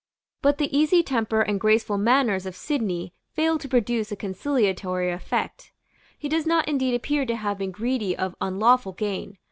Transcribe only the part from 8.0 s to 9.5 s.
of unlawful gain.